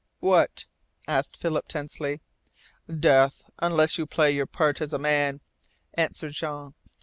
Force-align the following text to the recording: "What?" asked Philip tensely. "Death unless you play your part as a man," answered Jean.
"What?" 0.19 0.65
asked 1.07 1.37
Philip 1.37 1.67
tensely. 1.67 2.21
"Death 2.91 3.43
unless 3.59 3.99
you 3.99 4.07
play 4.07 4.31
your 4.31 4.47
part 4.47 4.81
as 4.81 4.93
a 4.93 4.97
man," 4.97 5.41
answered 5.93 6.33
Jean. 6.33 6.73